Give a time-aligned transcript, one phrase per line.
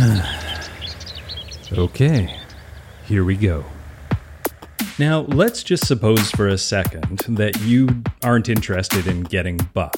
[1.72, 2.38] okay,
[3.04, 3.64] here we go.
[4.98, 9.94] Now, let's just suppose for a second that you aren't interested in getting buff.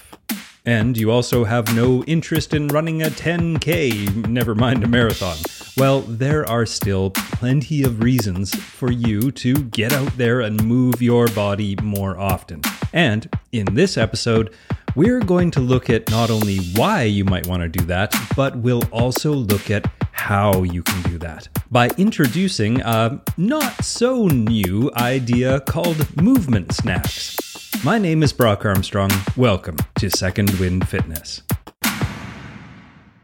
[0.65, 5.37] And you also have no interest in running a 10K, never mind a marathon.
[5.77, 11.03] Well, there are still plenty of reasons for you to get out there and move
[11.03, 12.63] your body more often.
[12.93, 14.55] And in this episode,
[14.95, 18.57] we're going to look at not only why you might want to do that, but
[18.57, 24.91] we'll also look at how you can do that by introducing a not so new
[24.97, 27.37] idea called movement snacks.
[27.83, 29.11] My name is Brock Armstrong.
[29.35, 31.43] Welcome to Second Wind Fitness.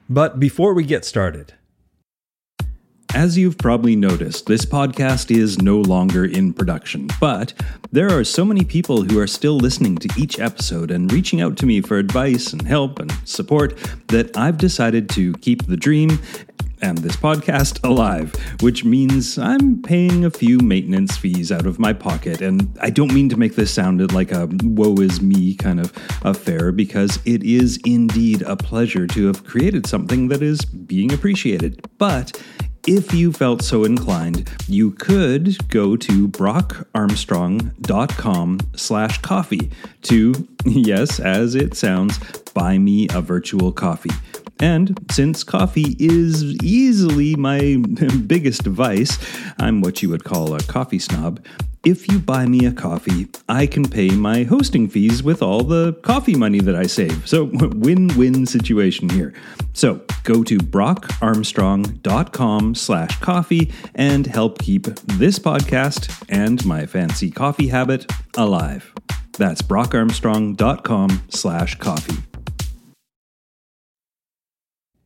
[0.09, 1.53] But before we get started,
[3.15, 7.53] as you've probably noticed, this podcast is no longer in production, but
[7.91, 11.57] there are so many people who are still listening to each episode and reaching out
[11.57, 13.77] to me for advice and help and support
[14.09, 16.19] that I've decided to keep the dream
[16.81, 21.93] and this podcast alive, which means I'm paying a few maintenance fees out of my
[21.93, 22.41] pocket.
[22.41, 25.93] And I don't mean to make this sound like a woe is me kind of
[26.23, 31.85] affair, because it is indeed a pleasure to have created something that is being appreciated.
[31.99, 32.41] But
[32.89, 39.71] if you felt so inclined, you could go to brockarmstrong.com slash coffee
[40.03, 42.19] to, yes, as it sounds,
[42.55, 44.09] buy me a virtual coffee.
[44.61, 47.77] And since coffee is easily my
[48.27, 49.19] biggest vice,
[49.59, 51.43] I'm what you would call a coffee snob.
[51.85, 55.93] If you buy me a coffee, I can pay my hosting fees with all the
[56.03, 57.29] coffee money that I save.
[57.29, 59.33] So, win win situation here.
[59.75, 67.69] So, go to brockarmstrong.com slash coffee and help keep this podcast and my fancy coffee
[67.69, 68.93] habit alive.
[69.39, 72.28] That's brockarmstrong.com slash coffee.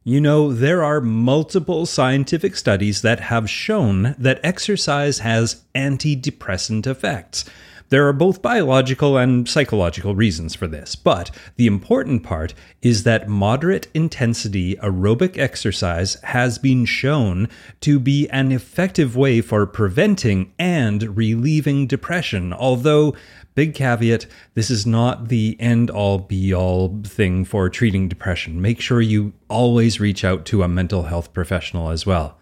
[0.04, 7.44] You know, there are multiple scientific studies that have shown that exercise has antidepressant effects.
[7.88, 13.28] There are both biological and psychological reasons for this, but the important part is that
[13.28, 17.48] moderate intensity aerobic exercise has been shown
[17.82, 23.14] to be an effective way for preventing and relieving depression, although
[23.54, 28.62] Big caveat this is not the end all be all thing for treating depression.
[28.62, 32.38] Make sure you always reach out to a mental health professional as well.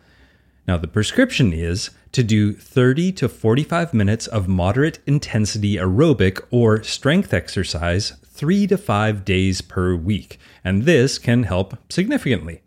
[0.69, 6.83] Now, the prescription is to do 30 to 45 minutes of moderate intensity aerobic or
[6.85, 12.63] strength exercise three to five days per week, and this can help significantly.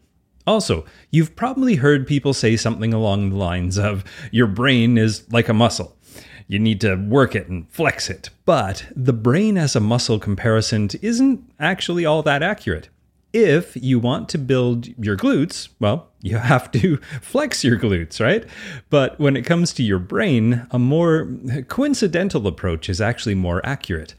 [0.46, 5.48] Also, you've probably heard people say something along the lines of, Your brain is like
[5.48, 5.96] a muscle
[6.48, 8.30] you need to work it and flex it.
[8.46, 12.90] But the brain as a muscle comparison isn't actually all that accurate.
[13.32, 18.46] If you want to build your glutes, well, you have to flex your glutes, right?
[18.90, 21.28] But when it comes to your brain, a more
[21.68, 24.14] coincidental approach is actually more accurate.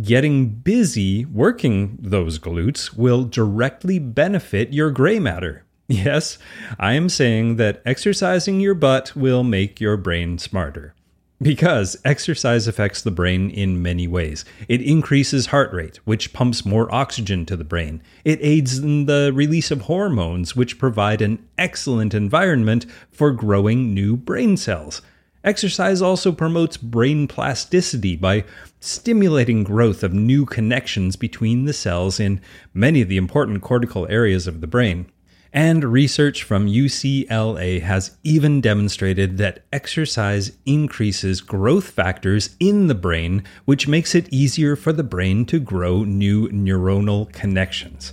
[0.00, 5.64] Getting busy working those glutes will directly benefit your gray matter.
[5.88, 6.36] Yes,
[6.78, 10.94] I am saying that exercising your butt will make your brain smarter.
[11.40, 14.44] Because exercise affects the brain in many ways.
[14.66, 18.02] It increases heart rate, which pumps more oxygen to the brain.
[18.24, 24.16] It aids in the release of hormones, which provide an excellent environment for growing new
[24.16, 25.00] brain cells.
[25.44, 28.44] Exercise also promotes brain plasticity by
[28.80, 32.40] stimulating growth of new connections between the cells in
[32.74, 35.06] many of the important cortical areas of the brain.
[35.52, 43.44] And research from UCLA has even demonstrated that exercise increases growth factors in the brain,
[43.64, 48.12] which makes it easier for the brain to grow new neuronal connections.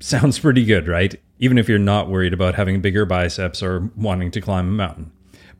[0.00, 1.20] Sounds pretty good, right?
[1.38, 5.12] Even if you're not worried about having bigger biceps or wanting to climb a mountain.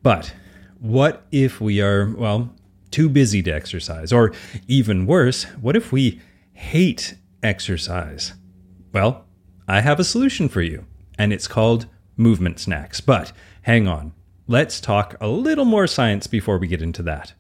[0.03, 0.35] But
[0.79, 2.55] what if we are, well,
[2.91, 4.13] too busy to exercise?
[4.13, 4.33] Or
[4.69, 6.21] even worse, what if we
[6.55, 8.33] hate exercise?
[8.93, 9.27] Well,
[9.69, 10.87] I have a solution for you
[11.19, 13.01] and it's called movement snacks.
[13.01, 13.33] But
[13.63, 14.13] hang on,
[14.47, 17.35] let's talk a little more science before we get into that.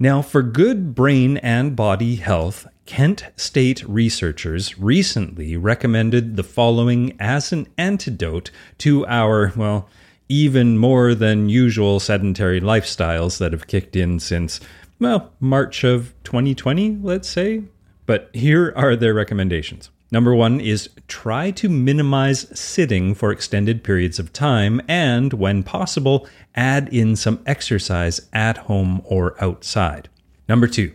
[0.00, 7.52] Now, for good brain and body health, Kent State researchers recently recommended the following as
[7.52, 9.88] an antidote to our, well,
[10.28, 14.60] even more than usual sedentary lifestyles that have kicked in since,
[15.00, 17.64] well, March of 2020, let's say.
[18.06, 19.90] But here are their recommendations.
[20.10, 26.26] Number one is try to minimize sitting for extended periods of time and, when possible,
[26.54, 30.08] add in some exercise at home or outside.
[30.48, 30.92] Number two,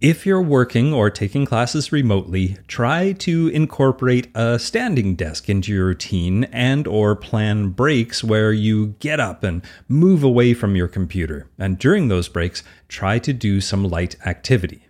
[0.00, 5.86] If you're working or taking classes remotely, try to incorporate a standing desk into your
[5.86, 11.48] routine and or plan breaks where you get up and move away from your computer.
[11.58, 14.87] And during those breaks, try to do some light activity.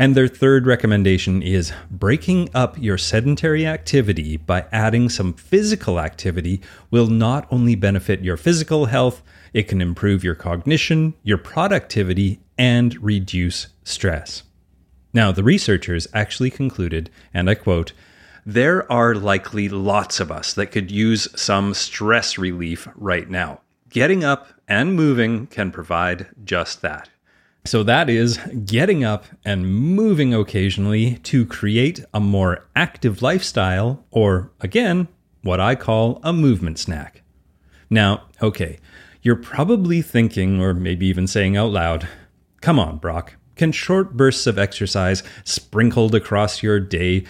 [0.00, 6.62] And their third recommendation is breaking up your sedentary activity by adding some physical activity
[6.90, 9.20] will not only benefit your physical health,
[9.52, 14.44] it can improve your cognition, your productivity, and reduce stress.
[15.12, 17.92] Now, the researchers actually concluded, and I quote,
[18.46, 23.60] there are likely lots of us that could use some stress relief right now.
[23.90, 27.10] Getting up and moving can provide just that.
[27.64, 34.50] So, that is getting up and moving occasionally to create a more active lifestyle, or
[34.60, 35.08] again,
[35.42, 37.22] what I call a movement snack.
[37.90, 38.78] Now, okay,
[39.22, 42.08] you're probably thinking, or maybe even saying out loud,
[42.62, 47.24] come on, Brock, can short bursts of exercise sprinkled across your day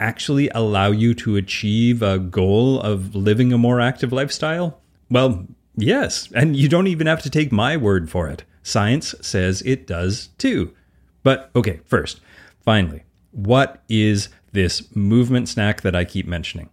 [0.00, 4.80] actually allow you to achieve a goal of living a more active lifestyle?
[5.10, 5.46] Well,
[5.76, 8.44] yes, and you don't even have to take my word for it.
[8.64, 10.74] Science says it does too.
[11.22, 12.20] But okay, first,
[12.60, 16.70] finally, what is this movement snack that I keep mentioning?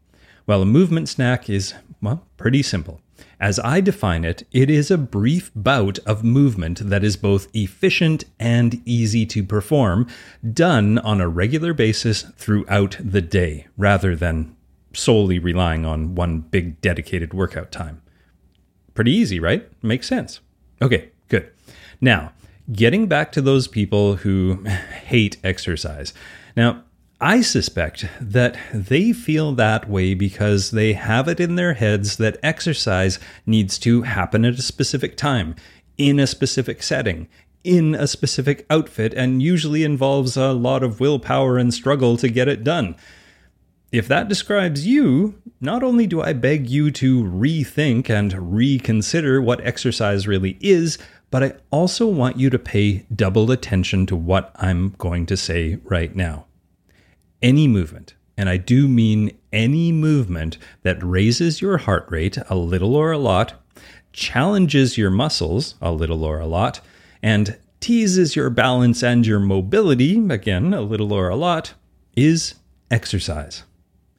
[0.48, 3.02] Well, a movement snack is, well, pretty simple.
[3.40, 8.24] As I define it, it is a brief bout of movement that is both efficient
[8.40, 10.08] and easy to perform,
[10.54, 14.56] done on a regular basis throughout the day, rather than
[14.94, 18.02] solely relying on one big dedicated workout time.
[18.94, 19.70] Pretty easy, right?
[19.84, 20.40] Makes sense.
[20.82, 21.50] Okay, good.
[22.00, 22.34] Now,
[22.72, 24.64] getting back to those people who
[25.06, 26.14] hate exercise.
[26.56, 26.84] Now,
[27.20, 32.40] I suspect that they feel that way because they have it in their heads that
[32.42, 35.56] exercise needs to happen at a specific time,
[35.98, 37.28] in a specific setting,
[37.64, 42.48] in a specific outfit, and usually involves a lot of willpower and struggle to get
[42.48, 42.96] it done.
[43.92, 49.64] If that describes you, not only do I beg you to rethink and reconsider what
[49.66, 50.98] exercise really is,
[51.32, 55.80] but I also want you to pay double attention to what I'm going to say
[55.84, 56.46] right now
[57.42, 62.96] any movement, and I do mean any movement that raises your heart rate a little
[62.96, 63.54] or a lot,
[64.14, 66.82] challenges your muscles a little or a lot,
[67.24, 71.74] and teases your balance and your mobility, again, a little or a lot,
[72.16, 72.56] is
[72.92, 73.64] exercise.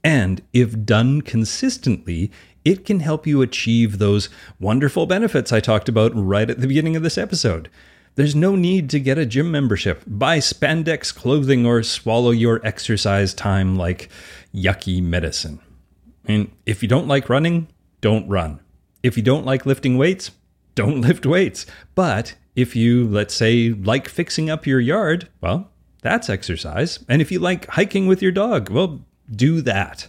[0.02, 2.32] And if done consistently,
[2.64, 4.28] it can help you achieve those
[4.60, 7.68] wonderful benefits I talked about right at the beginning of this episode.
[8.14, 13.32] There's no need to get a gym membership, buy spandex clothing, or swallow your exercise
[13.32, 14.10] time like
[14.54, 15.60] yucky medicine.
[16.26, 17.68] And if you don't like running,
[18.00, 18.60] don't run.
[19.02, 20.30] If you don't like lifting weights,
[20.74, 21.64] don't lift weights.
[21.94, 25.70] But if you, let's say, like fixing up your yard, well,
[26.02, 26.98] that's exercise.
[27.08, 29.00] And if you like hiking with your dog, well,
[29.30, 30.08] do that.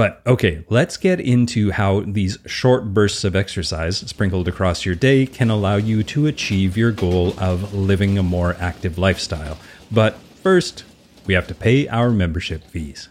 [0.00, 5.26] But okay, let's get into how these short bursts of exercise sprinkled across your day
[5.26, 9.58] can allow you to achieve your goal of living a more active lifestyle.
[9.92, 10.84] But first,
[11.26, 13.10] we have to pay our membership fees.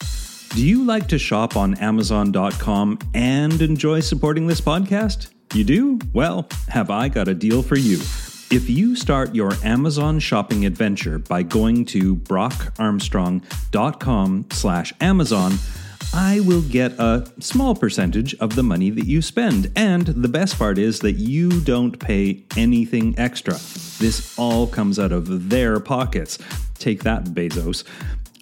[0.00, 5.28] Do you like to shop on Amazon.com and enjoy supporting this podcast?
[5.54, 6.00] You do?
[6.12, 8.00] Well, have I got a deal for you.
[8.50, 15.54] If you start your Amazon shopping adventure by going to brockarmstrong.com slash Amazon,
[16.12, 19.72] I will get a small percentage of the money that you spend.
[19.74, 23.54] And the best part is that you don't pay anything extra.
[23.98, 26.38] This all comes out of their pockets.
[26.78, 27.82] Take that, Bezos.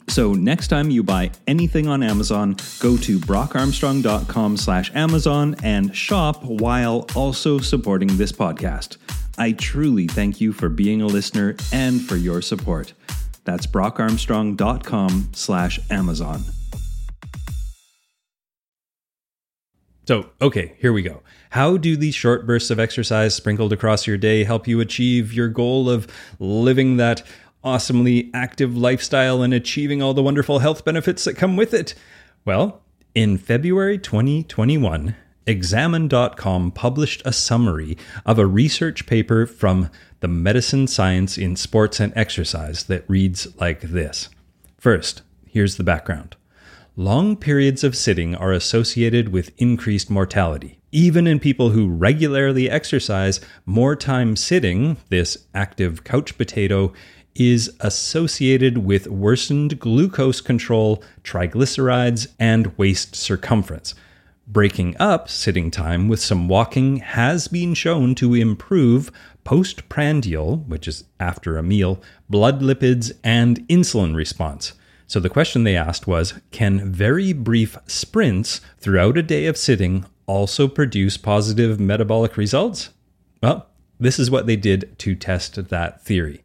[0.09, 6.45] So next time you buy anything on Amazon, go to brockarmstrong.com slash Amazon and shop
[6.45, 8.99] while also supporting this podcast.
[9.39, 12.93] I truly thank you for being a listener and for your support.
[13.45, 16.45] That's brockarmstrong.com slash Amazon.
[20.07, 21.23] So, okay, here we go.
[21.51, 25.49] How do these short bursts of exercise sprinkled across your day help you achieve your
[25.49, 26.09] goal of
[26.39, 27.23] living that
[27.63, 31.95] awesomely active lifestyle and achieving all the wonderful health benefits that come with it?
[32.45, 32.83] Well,
[33.15, 35.15] in February 2021,
[35.47, 42.13] Examine.com published a summary of a research paper from the Medicine Science in Sports and
[42.15, 44.29] Exercise that reads like this.
[44.79, 46.37] First, here's the background.
[46.95, 50.79] Long periods of sitting are associated with increased mortality.
[50.93, 56.93] Even in people who regularly exercise, more time sitting, this active couch potato,
[57.35, 63.95] is associated with worsened glucose control, triglycerides, and waist circumference.
[64.47, 69.13] Breaking up sitting time with some walking has been shown to improve
[69.45, 74.73] postprandial, which is after a meal, blood lipids, and insulin response.
[75.07, 80.07] So the question they asked was Can very brief sprints throughout a day of sitting
[80.27, 82.91] also produce positive metabolic results?
[83.43, 83.69] Well,
[84.01, 86.43] this is what they did to test that theory.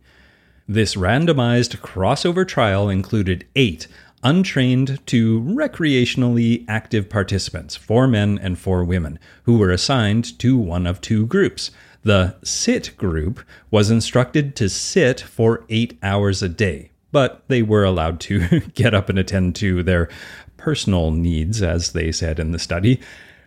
[0.68, 3.88] This randomized crossover trial included eight
[4.28, 10.86] untrained to recreationally active participants, four men and four women, who were assigned to one
[10.86, 11.72] of two groups.
[12.04, 13.40] The sit group
[13.72, 18.94] was instructed to sit for eight hours a day, but they were allowed to get
[18.94, 20.10] up and attend to their
[20.58, 23.00] personal needs, as they said in the study.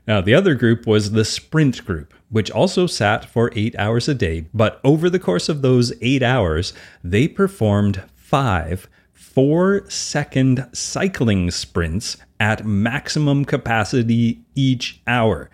[0.09, 4.15] Now, the other group was the sprint group, which also sat for eight hours a
[4.15, 6.73] day, but over the course of those eight hours,
[7.05, 8.89] they performed five
[9.35, 15.51] four second cycling sprints at maximum capacity each hour.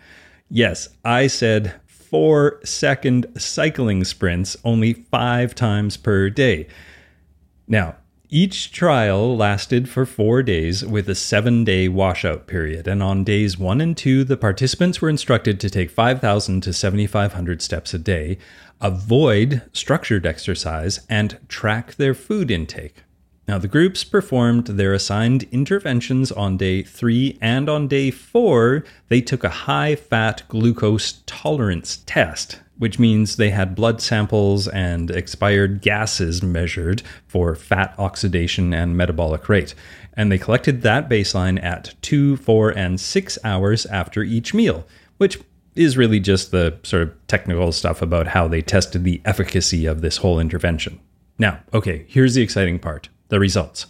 [0.49, 6.69] Yes, I said four second cycling sprints only five times per day.
[7.69, 7.97] Now,
[8.29, 13.59] each trial lasted for four days with a seven day washout period, and on days
[13.59, 18.39] one and two, the participants were instructed to take 5,000 to 7,500 steps a day,
[18.81, 23.03] avoid structured exercise, and track their food intake.
[23.49, 29.21] Now, the groups performed their assigned interventions on day three, and on day four, they
[29.21, 35.81] took a high fat glucose tolerance test, which means they had blood samples and expired
[35.81, 39.77] gases measured for fat oxidation and metabolic rate.
[40.15, 44.85] And they collected that baseline at two, four, and six hours after each meal,
[45.19, 45.39] which
[45.77, 50.01] is really just the sort of technical stuff about how they tested the efficacy of
[50.01, 50.99] this whole intervention.
[51.39, 53.87] Now, okay, here's the exciting part the results.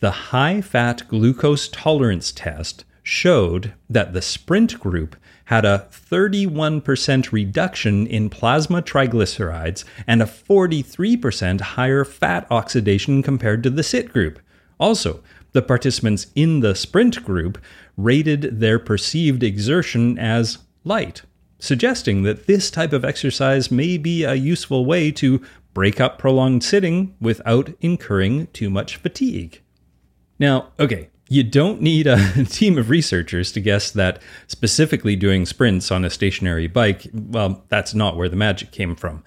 [0.00, 5.16] The high fat glucose tolerance test showed that the sprint group
[5.46, 13.70] had a 31% reduction in plasma triglycerides and a 43% higher fat oxidation compared to
[13.70, 14.38] the sit group.
[14.80, 17.58] Also, the participants in the sprint group
[17.96, 21.22] rated their perceived exertion as light,
[21.58, 25.42] suggesting that this type of exercise may be a useful way to
[25.74, 29.60] break up prolonged sitting without incurring too much fatigue.
[30.38, 35.90] Now, okay, you don't need a team of researchers to guess that specifically doing sprints
[35.90, 39.24] on a stationary bike, well, that's not where the magic came from.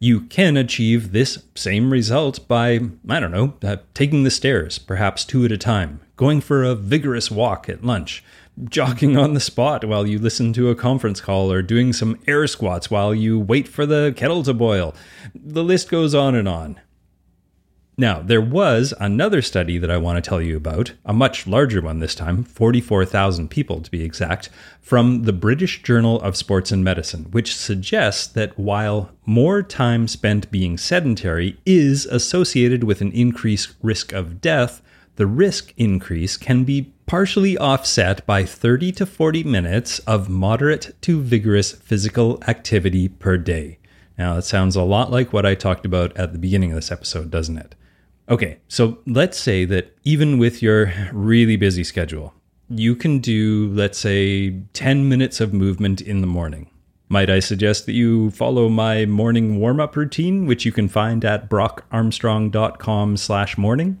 [0.00, 5.24] You can achieve this same result by, I don't know, uh, taking the stairs, perhaps
[5.24, 8.22] two at a time, going for a vigorous walk at lunch,
[8.64, 12.46] jogging on the spot while you listen to a conference call or doing some air
[12.46, 14.94] squats while you wait for the kettle to boil.
[15.34, 16.80] The list goes on and on.
[18.00, 21.80] Now, there was another study that I want to tell you about, a much larger
[21.80, 24.50] one this time, 44,000 people to be exact,
[24.80, 30.48] from the British Journal of Sports and Medicine, which suggests that while more time spent
[30.52, 34.80] being sedentary is associated with an increased risk of death,
[35.16, 41.22] the risk increase can be partially offset by 30 to 40 minutes of moderate to
[41.22, 43.78] vigorous physical activity per day.
[44.18, 46.92] Now, that sounds a lot like what I talked about at the beginning of this
[46.92, 47.74] episode, doesn't it?
[48.28, 52.34] Okay, so let's say that even with your really busy schedule,
[52.68, 56.70] you can do, let's say, 10 minutes of movement in the morning.
[57.08, 61.48] Might I suggest that you follow my morning warm-up routine, which you can find at
[61.48, 63.98] brockarmstrong.com slash morning?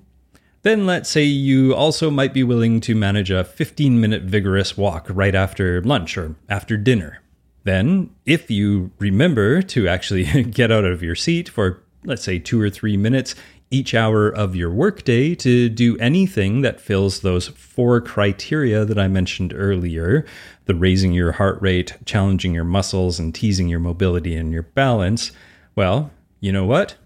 [0.68, 5.06] Then let's say you also might be willing to manage a 15 minute vigorous walk
[5.08, 7.22] right after lunch or after dinner.
[7.64, 12.60] Then, if you remember to actually get out of your seat for, let's say, two
[12.60, 13.34] or three minutes
[13.70, 19.08] each hour of your workday to do anything that fills those four criteria that I
[19.08, 20.26] mentioned earlier
[20.66, 25.32] the raising your heart rate, challenging your muscles, and teasing your mobility and your balance,
[25.74, 26.10] well,
[26.40, 26.96] you know what?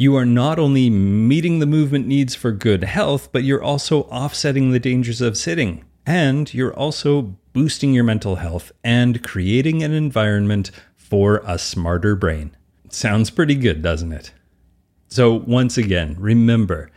[0.00, 4.70] You are not only meeting the movement needs for good health, but you're also offsetting
[4.70, 5.84] the dangers of sitting.
[6.06, 12.56] And you're also boosting your mental health and creating an environment for a smarter brain.
[12.88, 14.32] Sounds pretty good, doesn't it?
[15.08, 16.90] So, once again, remember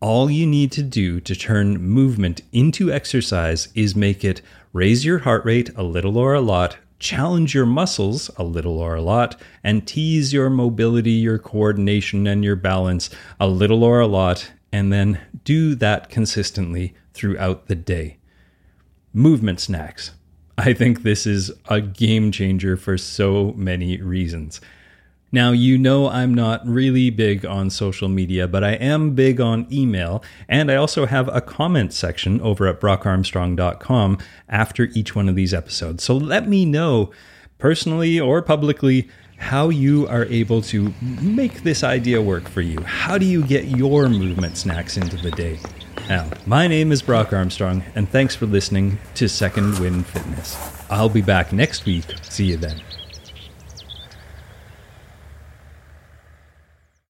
[0.00, 4.40] all you need to do to turn movement into exercise is make it
[4.72, 8.94] raise your heart rate a little or a lot, challenge your muscles a little or
[8.94, 14.06] a lot, and tease your mobility, your coordination, and your balance a little or a
[14.06, 18.18] lot, and then do that consistently throughout the day.
[19.12, 20.12] Movement snacks.
[20.58, 24.60] I think this is a game changer for so many reasons.
[25.36, 29.66] Now, you know I'm not really big on social media, but I am big on
[29.70, 34.16] email, and I also have a comment section over at brockarmstrong.com
[34.48, 36.02] after each one of these episodes.
[36.02, 37.10] So let me know,
[37.58, 42.80] personally or publicly, how you are able to make this idea work for you.
[42.80, 45.58] How do you get your movement snacks into the day?
[46.08, 50.56] Now, my name is Brock Armstrong, and thanks for listening to Second Wind Fitness.
[50.88, 52.06] I'll be back next week.
[52.22, 52.80] See you then.